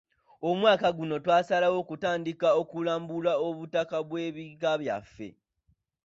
Omwaka 0.49 0.87
guno 0.97 1.15
twasalawo 1.25 1.77
okutandika 1.83 2.47
okulambula 2.61 3.33
obutaka 3.47 3.97
bw'ebika 4.07 4.71
byaffe. 4.81 5.29